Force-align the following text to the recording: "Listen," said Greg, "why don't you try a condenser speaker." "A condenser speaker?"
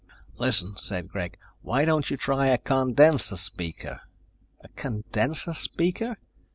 "Listen," 0.39 0.73
said 0.77 1.09
Greg, 1.09 1.37
"why 1.61 1.85
don't 1.85 2.09
you 2.09 2.17
try 2.17 2.47
a 2.47 2.57
condenser 2.57 3.37
speaker." 3.37 4.01
"A 4.61 4.69
condenser 4.69 5.53
speaker?" 5.53 6.17